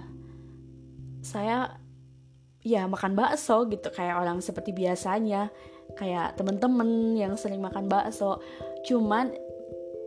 saya 1.23 1.79
ya 2.63 2.87
makan 2.91 3.15
bakso 3.15 3.67
gitu 3.71 3.91
kayak 3.93 4.19
orang 4.19 4.39
seperti 4.43 4.75
biasanya. 4.75 5.51
Kayak 5.97 6.37
temen-temen 6.37 7.17
yang 7.17 7.35
sering 7.35 7.65
makan 7.65 7.89
bakso. 7.89 8.39
Cuman 8.87 9.33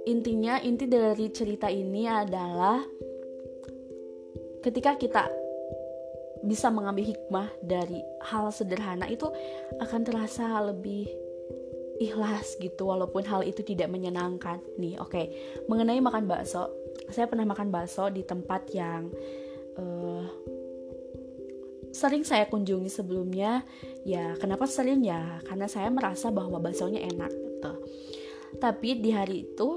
intinya 0.06 0.62
inti 0.62 0.86
dari 0.88 1.28
cerita 1.34 1.68
ini 1.68 2.06
adalah 2.06 2.80
ketika 4.62 4.94
kita 4.96 5.26
bisa 6.42 6.74
mengambil 6.74 7.06
hikmah 7.06 7.50
dari 7.62 8.02
hal 8.26 8.50
sederhana 8.50 9.06
itu 9.10 9.30
akan 9.78 10.02
terasa 10.02 10.58
lebih 10.74 11.06
ikhlas 12.02 12.58
gitu 12.58 12.90
walaupun 12.90 13.22
hal 13.30 13.46
itu 13.46 13.62
tidak 13.62 13.94
menyenangkan. 13.94 14.58
Nih 14.82 14.98
oke. 14.98 15.14
Okay. 15.14 15.26
mengenai 15.70 16.02
makan 16.02 16.26
bakso 16.26 16.82
saya 17.12 17.28
pernah 17.28 17.46
makan 17.46 17.70
bakso 17.70 18.10
di 18.10 18.26
tempat 18.26 18.72
yang 18.74 19.12
uh, 19.78 20.26
sering 21.92 22.24
saya 22.26 22.48
kunjungi 22.48 22.90
sebelumnya. 22.90 23.62
Ya 24.08 24.34
kenapa 24.40 24.66
sering 24.66 25.06
ya? 25.06 25.40
Karena 25.46 25.70
saya 25.70 25.92
merasa 25.94 26.34
bahwa 26.34 26.58
baksonya 26.58 27.04
enak 27.06 27.32
gitu. 27.32 27.74
Tapi 28.58 28.90
di 29.00 29.12
hari 29.14 29.48
itu 29.48 29.70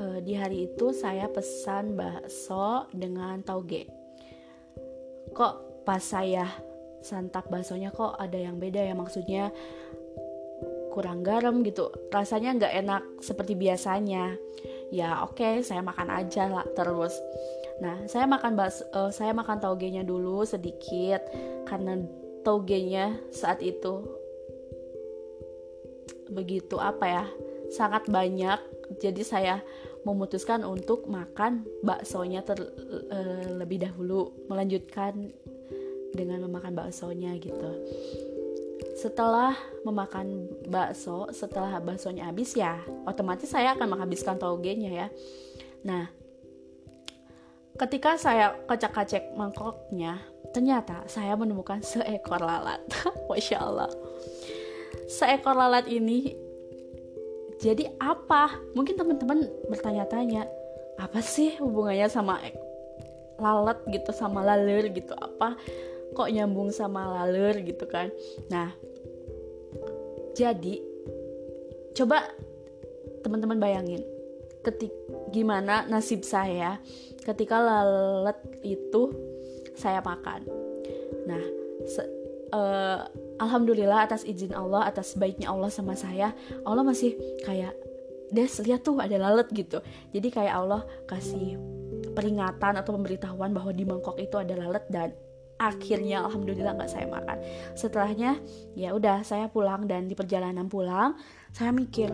uh, 0.00 0.18
di 0.20 0.34
hari 0.34 0.72
itu 0.72 0.90
saya 0.90 1.28
pesan 1.30 1.94
bakso 1.94 2.90
dengan 2.92 3.40
tauge. 3.44 3.86
Kok 5.36 5.84
pas 5.86 6.02
saya 6.02 6.48
santap 7.04 7.46
baksonya 7.46 7.94
kok 7.94 8.18
ada 8.18 8.34
yang 8.34 8.58
beda 8.58 8.82
ya 8.82 8.94
maksudnya 8.98 9.54
kurang 10.96 11.20
garam 11.20 11.60
gitu. 11.60 11.92
Rasanya 12.08 12.56
nggak 12.56 12.74
enak 12.80 13.02
seperti 13.20 13.52
biasanya. 13.52 14.32
Ya 14.88 15.20
oke 15.20 15.36
okay, 15.36 15.54
saya 15.60 15.84
makan 15.84 16.08
aja 16.08 16.48
lah 16.48 16.64
terus. 16.72 17.12
Nah 17.84 18.08
saya 18.08 18.24
makan 18.24 18.56
bas 18.56 18.80
uh, 18.96 19.12
saya 19.12 19.36
makan 19.36 19.60
taugenya 19.60 20.00
dulu 20.00 20.48
sedikit 20.48 21.20
karena 21.68 22.00
taugenya 22.40 23.20
saat 23.28 23.60
itu 23.60 24.08
begitu 26.32 26.80
apa 26.80 27.04
ya 27.04 27.24
sangat 27.68 28.08
banyak. 28.08 28.56
Jadi 28.96 29.20
saya 29.20 29.60
memutuskan 30.08 30.62
untuk 30.64 31.10
makan 31.10 31.66
baksonya 31.84 32.40
terlebih 32.46 33.78
uh, 33.82 33.84
dahulu 33.90 34.20
melanjutkan 34.46 35.34
dengan 36.14 36.46
memakan 36.46 36.72
baksonya 36.72 37.34
gitu 37.42 37.70
setelah 39.06 39.54
memakan 39.86 40.50
bakso, 40.66 41.30
setelah 41.30 41.78
baksonya 41.78 42.26
habis 42.26 42.58
ya, 42.58 42.82
otomatis 43.06 43.46
saya 43.46 43.78
akan 43.78 43.86
menghabiskan 43.86 44.34
togenya 44.34 44.90
ya. 44.90 45.08
Nah, 45.86 46.10
ketika 47.78 48.18
saya 48.18 48.58
kacak-kacek 48.66 49.30
mangkoknya, 49.38 50.18
ternyata 50.50 51.06
saya 51.06 51.38
menemukan 51.38 51.86
seekor 51.86 52.42
lalat. 52.42 52.82
Masya 53.30 53.62
Allah. 53.62 53.90
Seekor 55.06 55.54
lalat 55.54 55.86
ini 55.86 56.34
jadi 57.62 57.94
apa? 58.02 58.58
Mungkin 58.74 58.98
teman-teman 58.98 59.46
bertanya-tanya, 59.70 60.50
apa 60.98 61.22
sih 61.22 61.54
hubungannya 61.62 62.10
sama 62.10 62.42
lalat 63.38 63.78
gitu 63.86 64.10
sama 64.10 64.40
laler 64.40 64.88
gitu 64.96 65.12
apa 65.12 65.54
kok 66.16 66.32
nyambung 66.32 66.72
sama 66.72 67.20
laler 67.20 67.60
gitu 67.60 67.84
kan 67.84 68.08
nah 68.48 68.72
jadi 70.36 70.84
coba 71.96 72.28
teman-teman 73.24 73.56
bayangin 73.56 74.04
ketik 74.60 74.92
gimana 75.32 75.88
nasib 75.88 76.20
saya 76.20 76.76
ketika 77.24 77.56
lalat 77.56 78.36
itu 78.60 79.14
saya 79.72 80.04
makan. 80.04 80.44
Nah 81.24 81.42
uh, 82.52 83.00
alhamdulillah 83.40 84.04
atas 84.04 84.28
izin 84.28 84.52
Allah 84.52 84.86
atas 84.90 85.16
baiknya 85.16 85.48
Allah 85.48 85.72
sama 85.72 85.96
saya 85.96 86.36
Allah 86.68 86.84
masih 86.84 87.16
kayak 87.48 87.72
Des 88.26 88.50
lihat 88.58 88.82
tuh 88.82 88.98
ada 88.98 89.14
lalat 89.22 89.46
gitu. 89.54 89.78
Jadi 90.10 90.28
kayak 90.34 90.54
Allah 90.58 90.82
kasih 91.06 91.54
peringatan 92.10 92.74
atau 92.74 92.98
pemberitahuan 92.98 93.54
bahwa 93.54 93.70
di 93.70 93.86
mangkok 93.86 94.18
itu 94.18 94.34
ada 94.34 94.50
lalat 94.58 94.82
dan 94.90 95.14
akhirnya 95.56 96.24
alhamdulillah 96.24 96.76
nggak 96.76 96.92
saya 96.92 97.06
makan. 97.08 97.38
Setelahnya 97.72 98.40
ya 98.76 98.92
udah 98.92 99.24
saya 99.24 99.48
pulang 99.48 99.88
dan 99.88 100.08
di 100.08 100.14
perjalanan 100.14 100.68
pulang 100.68 101.16
saya 101.52 101.72
mikir 101.72 102.12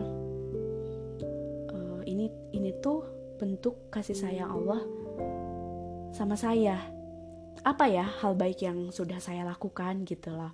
e, 1.71 1.77
ini 2.07 2.31
ini 2.55 2.71
tuh 2.79 3.03
bentuk 3.39 3.91
kasih 3.91 4.15
sayang 4.15 4.51
Allah 4.51 4.81
sama 6.15 6.39
saya. 6.39 6.79
Apa 7.63 7.87
ya 7.87 8.03
hal 8.03 8.35
baik 8.35 8.63
yang 8.63 8.91
sudah 8.91 9.23
saya 9.23 9.47
lakukan? 9.47 10.03
Gitu 10.03 10.31
lah 10.31 10.51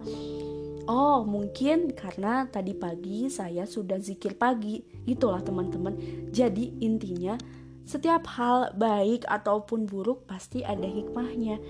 oh 0.90 1.22
mungkin 1.22 1.94
karena 1.94 2.50
tadi 2.50 2.74
pagi 2.74 3.30
saya 3.30 3.70
sudah 3.70 4.02
zikir 4.02 4.34
pagi. 4.34 4.82
Gitulah 5.06 5.46
teman-teman. 5.46 5.94
Jadi 6.34 6.82
intinya 6.82 7.38
setiap 7.86 8.26
hal 8.38 8.74
baik 8.74 9.26
ataupun 9.30 9.86
buruk 9.86 10.26
pasti 10.26 10.66
ada 10.66 10.90
hikmahnya. 10.90 11.62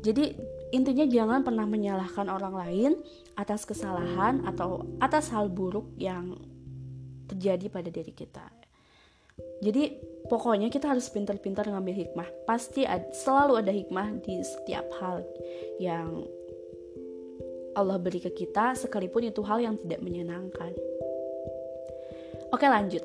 Jadi 0.00 0.36
intinya 0.72 1.04
jangan 1.04 1.44
pernah 1.44 1.68
menyalahkan 1.68 2.26
orang 2.32 2.54
lain 2.56 2.92
atas 3.36 3.68
kesalahan 3.68 4.42
atau 4.48 4.88
atas 4.98 5.28
hal 5.30 5.52
buruk 5.52 5.92
yang 6.00 6.36
terjadi 7.28 7.68
pada 7.68 7.88
diri 7.92 8.12
kita. 8.12 8.44
Jadi 9.62 9.96
pokoknya 10.26 10.68
kita 10.68 10.90
harus 10.90 11.08
pintar-pintar 11.08 11.68
ngambil 11.70 11.94
hikmah. 11.94 12.28
Pasti 12.44 12.82
ada, 12.82 13.08
selalu 13.14 13.62
ada 13.62 13.72
hikmah 13.72 14.20
di 14.20 14.42
setiap 14.42 14.84
hal 14.98 15.22
yang 15.78 16.26
Allah 17.72 17.96
beri 17.96 18.20
ke 18.20 18.32
kita 18.32 18.76
sekalipun 18.76 19.32
itu 19.32 19.40
hal 19.46 19.62
yang 19.62 19.80
tidak 19.80 20.04
menyenangkan. 20.04 20.76
Oke 22.52 22.68
lanjut. 22.68 23.00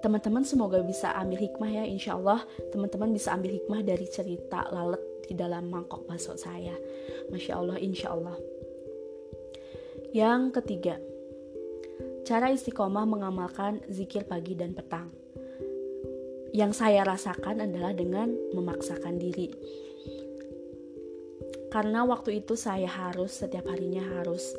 Teman-teman 0.00 0.46
semoga 0.46 0.80
bisa 0.86 1.12
ambil 1.18 1.42
hikmah 1.44 1.70
ya 1.82 1.84
insya 1.84 2.16
Allah 2.16 2.40
teman-teman 2.72 3.12
bisa 3.12 3.34
ambil 3.36 3.52
hikmah 3.52 3.84
dari 3.84 4.06
cerita 4.08 4.64
lalat 4.72 4.99
di 5.30 5.38
dalam 5.38 5.70
mangkok 5.70 6.10
bakso 6.10 6.34
saya. 6.34 6.74
Masya 7.30 7.52
Allah, 7.54 7.78
insya 7.78 8.10
Allah. 8.10 8.34
Yang 10.10 10.58
ketiga, 10.58 10.98
cara 12.26 12.50
istiqomah 12.50 13.06
mengamalkan 13.06 13.78
zikir 13.86 14.26
pagi 14.26 14.58
dan 14.58 14.74
petang. 14.74 15.14
Yang 16.50 16.82
saya 16.82 17.06
rasakan 17.06 17.62
adalah 17.62 17.94
dengan 17.94 18.34
memaksakan 18.50 19.22
diri. 19.22 19.54
Karena 21.70 22.02
waktu 22.02 22.42
itu 22.42 22.58
saya 22.58 22.90
harus 22.90 23.38
setiap 23.38 23.70
harinya 23.70 24.02
harus 24.18 24.58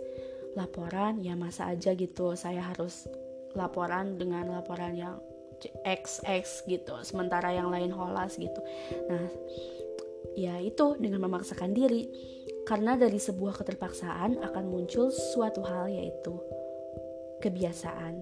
laporan, 0.55 1.19
ya 1.19 1.35
masa 1.35 1.67
aja 1.67 1.91
gitu. 1.91 2.31
Saya 2.39 2.63
harus 2.71 3.11
laporan 3.51 4.15
dengan 4.15 4.47
laporan 4.55 4.95
yang 4.95 5.19
XX 5.83 6.47
gitu, 6.65 6.95
sementara 7.03 7.51
yang 7.51 7.69
lain 7.69 7.91
holas 7.91 8.39
gitu. 8.39 8.57
Nah, 9.11 9.27
ya 10.37 10.57
itu 10.61 10.95
dengan 10.97 11.27
memaksakan 11.27 11.71
diri. 11.75 12.07
Karena 12.61 12.93
dari 12.95 13.17
sebuah 13.17 13.57
keterpaksaan 13.57 14.37
akan 14.41 14.65
muncul 14.69 15.09
suatu 15.09 15.65
hal 15.65 15.89
yaitu 15.89 16.37
kebiasaan. 17.41 18.21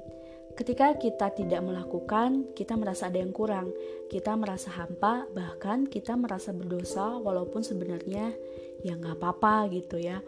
Ketika 0.56 0.96
kita 1.00 1.32
tidak 1.32 1.62
melakukan 1.64 2.52
kita 2.52 2.76
merasa 2.76 3.08
ada 3.08 3.24
yang 3.24 3.32
kurang 3.32 3.72
kita 4.12 4.36
merasa 4.36 4.68
hampa 4.76 5.24
bahkan 5.32 5.88
kita 5.88 6.20
merasa 6.20 6.52
berdosa 6.52 7.16
walaupun 7.16 7.64
sebenarnya 7.64 8.36
ya 8.84 8.96
nggak 8.96 9.20
apa-apa 9.20 9.72
gitu 9.72 10.00
ya. 10.00 10.20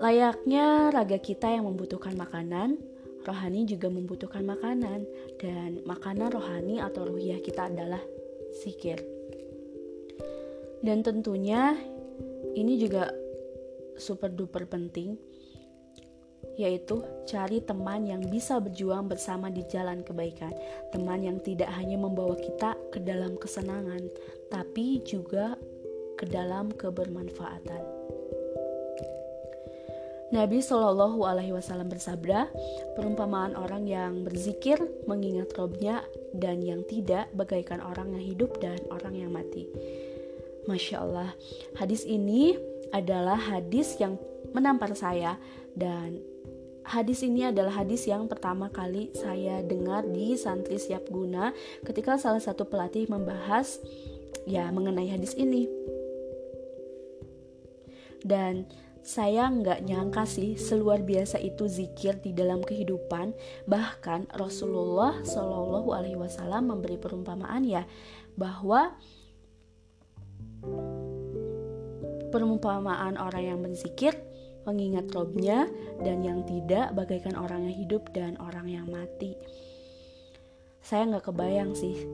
Layaknya 0.00 0.88
raga 0.88 1.20
kita 1.20 1.52
yang 1.52 1.68
membutuhkan 1.68 2.16
makanan 2.16 2.80
rohani 3.28 3.68
juga 3.68 3.92
membutuhkan 3.92 4.44
makanan. 4.44 5.04
Dan 5.36 5.84
makanan 5.84 6.32
rohani 6.32 6.80
atau 6.80 7.04
ruhiyah 7.08 7.40
kita 7.44 7.68
adalah 7.68 8.00
zikir 8.64 9.19
dan 10.80 11.04
tentunya 11.04 11.76
ini 12.56 12.80
juga 12.80 13.12
super 14.00 14.32
duper 14.32 14.64
penting 14.64 15.18
yaitu 16.60 17.00
cari 17.24 17.64
teman 17.64 18.04
yang 18.04 18.20
bisa 18.28 18.60
berjuang 18.60 19.08
bersama 19.08 19.48
di 19.48 19.64
jalan 19.68 20.04
kebaikan. 20.04 20.52
Teman 20.92 21.24
yang 21.24 21.38
tidak 21.40 21.72
hanya 21.72 21.96
membawa 21.96 22.36
kita 22.36 22.76
ke 22.92 23.00
dalam 23.00 23.40
kesenangan, 23.40 24.04
tapi 24.52 25.00
juga 25.08 25.56
ke 26.20 26.28
dalam 26.28 26.68
kebermanfaatan. 26.76 28.00
Nabi 30.30 30.62
Shallallahu 30.62 31.26
Alaihi 31.26 31.50
Wasallam 31.50 31.90
bersabda, 31.90 32.46
perumpamaan 32.94 33.58
orang 33.58 33.82
yang 33.88 34.22
berzikir 34.22 34.78
mengingat 35.10 35.50
robnya 35.58 36.06
dan 36.38 36.62
yang 36.62 36.86
tidak 36.86 37.26
bagaikan 37.34 37.82
orang 37.82 38.14
yang 38.14 38.22
hidup 38.36 38.54
dan 38.62 38.78
orang 38.94 39.18
yang 39.18 39.34
mati. 39.34 39.66
Masya 40.68 40.96
Allah, 41.00 41.30
hadis 41.76 42.04
ini 42.04 42.56
adalah 42.92 43.38
hadis 43.38 43.96
yang 43.96 44.18
menampar 44.52 44.92
saya. 44.98 45.38
Dan 45.72 46.20
hadis 46.84 47.22
ini 47.22 47.48
adalah 47.48 47.84
hadis 47.84 48.04
yang 48.10 48.26
pertama 48.26 48.68
kali 48.68 49.14
saya 49.14 49.62
dengar 49.62 50.04
di 50.08 50.34
santri 50.34 50.76
siap 50.76 51.06
guna 51.08 51.54
ketika 51.86 52.18
salah 52.18 52.42
satu 52.42 52.66
pelatih 52.66 53.06
membahas 53.06 53.78
ya 54.44 54.68
mengenai 54.74 55.08
hadis 55.08 55.38
ini. 55.38 55.70
Dan 58.20 58.68
saya 59.00 59.48
nggak 59.48 59.88
nyangka 59.88 60.28
sih 60.28 60.60
seluar 60.60 61.00
biasa 61.00 61.40
itu 61.40 61.64
zikir 61.64 62.20
di 62.20 62.36
dalam 62.36 62.60
kehidupan. 62.60 63.32
Bahkan 63.64 64.36
Rasulullah 64.36 65.24
Shallallahu 65.24 65.88
Alaihi 65.96 66.20
Wasallam 66.20 66.68
memberi 66.68 67.00
perumpamaan 67.00 67.64
ya 67.64 67.88
bahwa 68.36 68.92
Perumpamaan 72.30 73.18
orang 73.18 73.42
yang 73.42 73.58
berzikir 73.60 74.14
mengingat 74.68 75.08
robnya 75.10 75.66
dan 76.04 76.20
yang 76.22 76.44
tidak 76.44 76.92
bagaikan 76.94 77.34
orang 77.34 77.66
yang 77.66 77.76
hidup 77.80 78.12
dan 78.12 78.36
orang 78.38 78.68
yang 78.68 78.86
mati. 78.86 79.34
Saya 80.84 81.08
nggak 81.10 81.32
kebayang 81.32 81.74
sih 81.74 82.06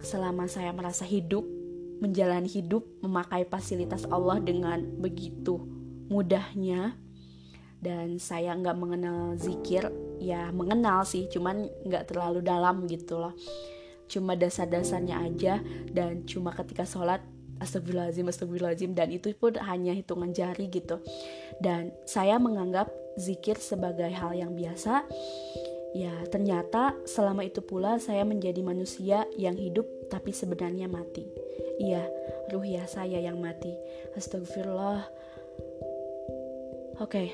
selama 0.00 0.48
saya 0.48 0.72
merasa 0.72 1.04
hidup, 1.04 1.44
menjalani 2.00 2.48
hidup, 2.48 2.86
memakai 3.04 3.44
fasilitas 3.44 4.08
Allah 4.08 4.40
dengan 4.40 4.80
begitu 4.98 5.80
mudahnya 6.10 6.98
dan 7.80 8.20
saya 8.20 8.52
nggak 8.52 8.76
mengenal 8.76 9.38
zikir 9.40 9.88
ya 10.20 10.52
mengenal 10.52 11.06
sih 11.06 11.30
cuman 11.32 11.64
nggak 11.88 12.12
terlalu 12.12 12.44
dalam 12.44 12.84
gitu 12.84 13.16
loh 13.16 13.32
cuma 14.10 14.36
dasar-dasarnya 14.36 15.16
aja 15.22 15.54
dan 15.88 16.28
cuma 16.28 16.52
ketika 16.52 16.84
sholat 16.84 17.24
astagfirullahaladzim 17.60 18.26
astagfirullahaladzim 18.26 18.92
dan 18.96 19.12
itu 19.12 19.32
pun 19.36 19.54
hanya 19.60 19.92
hitungan 19.92 20.32
jari 20.32 20.66
gitu 20.72 20.98
dan 21.62 21.92
saya 22.08 22.40
menganggap 22.40 22.88
zikir 23.20 23.60
sebagai 23.60 24.10
hal 24.10 24.32
yang 24.32 24.56
biasa 24.56 25.04
ya 25.92 26.14
ternyata 26.30 26.94
selama 27.04 27.44
itu 27.44 27.60
pula 27.62 27.98
saya 27.98 28.22
menjadi 28.22 28.62
manusia 28.62 29.26
yang 29.34 29.58
hidup 29.58 29.86
tapi 30.08 30.30
sebenarnya 30.30 30.86
mati 30.86 31.26
iya 31.82 32.06
ruh 32.50 32.62
ya 32.62 32.86
saya 32.86 33.18
yang 33.18 33.38
mati 33.38 33.74
astagfirullah 34.14 35.06
oke. 37.00 37.24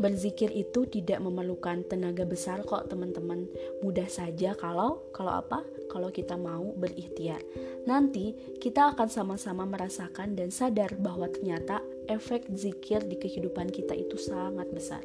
Berzikir 0.00 0.48
itu 0.56 0.88
tidak 0.88 1.20
memerlukan 1.20 1.84
tenaga 1.84 2.24
besar 2.24 2.64
kok 2.64 2.88
teman-teman. 2.88 3.44
Mudah 3.84 4.08
saja 4.08 4.56
kalau 4.56 5.04
kalau 5.12 5.36
apa? 5.36 5.60
Kalau 5.92 6.08
kita 6.08 6.34
mau 6.40 6.72
berikhtiar. 6.72 7.38
Nanti 7.82 8.34
kita 8.62 8.94
akan 8.94 9.08
sama-sama 9.10 9.66
merasakan 9.66 10.38
dan 10.38 10.54
sadar 10.54 10.94
bahwa 11.02 11.26
ternyata 11.26 11.82
efek 12.06 12.46
zikir 12.54 13.02
di 13.02 13.18
kehidupan 13.18 13.74
kita 13.74 13.94
itu 13.98 14.14
sangat 14.14 14.70
besar. 14.70 15.02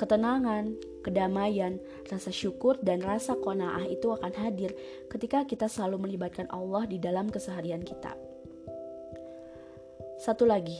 Ketenangan, 0.00 0.72
kedamaian, 1.04 1.76
rasa 2.08 2.32
syukur, 2.32 2.80
dan 2.80 3.04
rasa 3.04 3.36
kona'ah 3.36 3.84
itu 3.86 4.08
akan 4.10 4.32
hadir 4.34 4.72
ketika 5.12 5.44
kita 5.44 5.68
selalu 5.68 6.08
melibatkan 6.08 6.48
Allah 6.48 6.88
di 6.88 6.96
dalam 6.96 7.28
keseharian 7.28 7.84
kita. 7.84 8.16
Satu 10.16 10.48
lagi, 10.48 10.78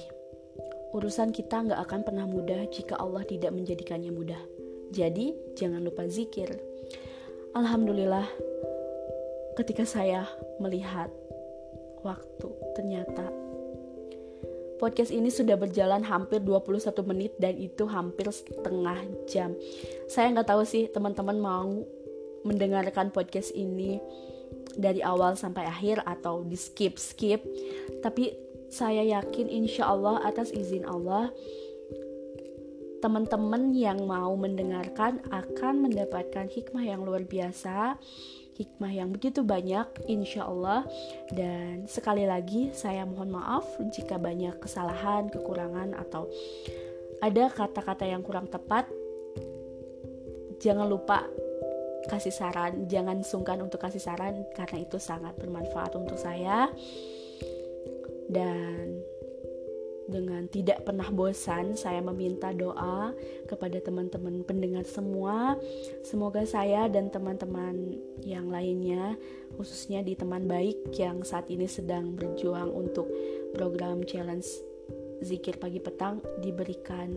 urusan 0.97 1.31
kita 1.31 1.71
nggak 1.71 1.81
akan 1.87 2.01
pernah 2.09 2.27
mudah 2.27 2.67
jika 2.73 2.97
Allah 2.97 3.23
tidak 3.29 3.53
menjadikannya 3.53 4.11
mudah. 4.11 4.41
Jadi, 4.91 5.37
jangan 5.61 5.85
lupa 5.85 6.09
zikir. 6.09 6.53
Alhamdulillah, 7.53 8.27
ketika 9.53 9.85
saya 9.85 10.25
melihat 10.57 11.13
waktu, 12.01 12.49
ternyata. 12.73 13.29
Podcast 14.81 15.15
ini 15.15 15.31
sudah 15.31 15.55
berjalan 15.55 16.03
hampir 16.03 16.43
21 16.43 16.91
menit 17.07 17.33
dan 17.39 17.55
itu 17.55 17.87
hampir 17.87 18.27
setengah 18.35 18.99
jam. 19.31 19.55
Saya 20.11 20.35
nggak 20.35 20.51
tahu 20.51 20.67
sih 20.67 20.91
teman-teman 20.91 21.39
mau 21.39 21.71
mendengarkan 22.43 23.15
podcast 23.15 23.55
ini 23.55 24.03
dari 24.75 24.99
awal 24.99 25.39
sampai 25.39 25.71
akhir 25.71 26.03
atau 26.03 26.43
di 26.43 26.59
skip 26.59 26.99
skip. 26.99 27.47
Tapi 28.03 28.35
saya 28.75 29.07
yakin 29.07 29.47
insya 29.47 29.87
Allah 29.87 30.19
atas 30.27 30.51
izin 30.51 30.83
Allah 30.83 31.31
teman-teman 33.03 33.75
yang 33.75 34.07
mau 34.07 34.35
mendengarkan 34.39 35.19
akan 35.31 35.91
mendapatkan 35.91 36.47
hikmah 36.47 36.87
yang 36.87 37.03
luar 37.03 37.27
biasa 37.27 37.99
hikmah 38.57 38.93
yang 38.93 39.09
begitu 39.09 39.41
banyak 39.41 39.89
insya 40.09 40.45
Allah 40.45 40.85
dan 41.33 41.89
sekali 41.89 42.29
lagi 42.29 42.71
saya 42.77 43.09
mohon 43.09 43.33
maaf 43.33 43.65
jika 43.91 44.21
banyak 44.21 44.61
kesalahan, 44.61 45.33
kekurangan 45.33 45.97
atau 45.97 46.29
ada 47.23 47.49
kata-kata 47.49 48.05
yang 48.05 48.21
kurang 48.21 48.51
tepat. 48.51 48.87
Jangan 50.63 50.87
lupa 50.87 51.27
kasih 52.07 52.35
saran 52.35 52.91
jangan 52.91 53.23
sungkan 53.23 53.63
untuk 53.63 53.79
kasih 53.79 54.03
saran 54.03 54.43
karena 54.59 54.83
itu 54.83 54.99
sangat 54.99 55.35
bermanfaat 55.39 55.95
untuk 55.95 56.19
saya. 56.19 56.71
Dan 58.33 59.02
dengan 60.13 60.45
tidak 60.53 60.85
pernah 60.85 61.09
bosan 61.09 61.73
saya 61.73 62.05
meminta 62.05 62.53
doa 62.53 63.17
kepada 63.49 63.81
teman-teman 63.81 64.45
pendengar 64.45 64.85
semua. 64.85 65.57
Semoga 66.05 66.45
saya 66.45 66.87
dan 66.93 67.09
teman-teman 67.09 67.97
yang 68.21 68.53
lainnya 68.53 69.17
khususnya 69.57 70.05
di 70.05 70.13
teman 70.13 70.45
baik 70.45 70.93
yang 71.01 71.25
saat 71.25 71.49
ini 71.49 71.65
sedang 71.65 72.13
berjuang 72.13 72.69
untuk 72.69 73.09
program 73.57 74.05
challenge 74.05 74.47
zikir 75.25 75.57
pagi 75.57 75.81
petang 75.81 76.21
diberikan 76.45 77.17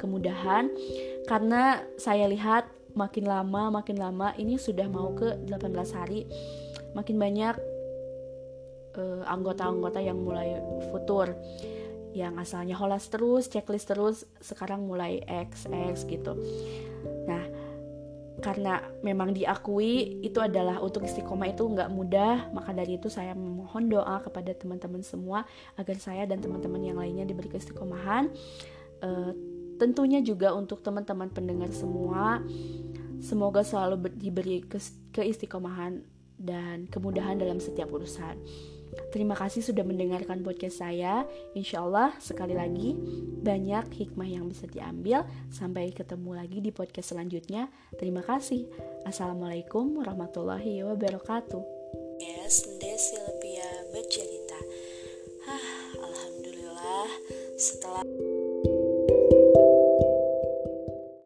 kemudahan. 0.00 0.72
Karena 1.28 1.84
saya 2.00 2.24
lihat 2.24 2.78
makin 2.98 3.30
lama 3.30 3.70
makin 3.70 3.94
lama 4.00 4.34
ini 4.34 4.58
sudah 4.58 4.90
mau 4.90 5.14
ke 5.14 5.38
18 5.46 5.70
hari 5.94 6.26
makin 6.98 7.14
banyak 7.14 7.54
uh, 8.98 9.22
anggota-anggota 9.30 10.02
yang 10.02 10.18
mulai 10.18 10.58
futur 10.90 11.30
yang 12.16 12.40
asalnya 12.40 12.76
holas 12.78 13.08
terus, 13.12 13.48
checklist 13.48 13.88
terus, 13.90 14.24
sekarang 14.40 14.88
mulai 14.88 15.20
X, 15.24 15.68
X 15.68 16.08
gitu. 16.08 16.36
Nah, 17.28 17.44
karena 18.38 18.78
memang 19.02 19.34
diakui 19.34 20.22
itu 20.22 20.38
adalah 20.38 20.78
untuk 20.78 21.02
istiqomah 21.02 21.50
itu 21.50 21.66
nggak 21.66 21.90
mudah, 21.90 22.54
maka 22.54 22.70
dari 22.70 22.94
itu 22.96 23.10
saya 23.10 23.34
memohon 23.34 23.90
doa 23.90 24.22
kepada 24.22 24.54
teman-teman 24.54 25.02
semua 25.02 25.42
agar 25.74 25.98
saya 25.98 26.22
dan 26.24 26.38
teman-teman 26.38 26.78
yang 26.78 26.98
lainnya 27.02 27.26
diberi 27.26 27.50
keistiqomahan. 27.50 28.30
Uh, 29.02 29.34
tentunya 29.78 30.22
juga 30.22 30.54
untuk 30.54 30.82
teman-teman 30.86 31.30
pendengar 31.34 31.70
semua, 31.74 32.42
semoga 33.18 33.66
selalu 33.66 34.10
diberi 34.14 34.62
keistiqomahan 35.10 36.02
dan 36.38 36.86
kemudahan 36.86 37.34
dalam 37.34 37.58
setiap 37.58 37.90
urusan. 37.90 38.38
Terima 39.10 39.34
kasih 39.34 39.64
sudah 39.64 39.82
mendengarkan 39.82 40.44
podcast 40.44 40.84
saya. 40.84 41.24
Insya 41.56 41.82
Allah 41.84 42.14
sekali 42.20 42.54
lagi 42.54 42.94
banyak 43.42 43.88
hikmah 43.92 44.28
yang 44.28 44.46
bisa 44.46 44.68
diambil. 44.68 45.24
Sampai 45.48 45.90
ketemu 45.94 46.36
lagi 46.36 46.58
di 46.60 46.70
podcast 46.70 47.16
selanjutnya. 47.16 47.72
Terima 47.96 48.20
kasih. 48.20 48.68
Assalamualaikum 49.08 49.98
warahmatullahi 49.98 50.84
wabarakatuh. 50.84 51.62
Yes, 52.18 52.66
Silvia 52.98 53.70
bercerita. 53.94 54.58
Hah, 55.46 56.02
alhamdulillah 56.02 57.08
setelah 57.54 58.02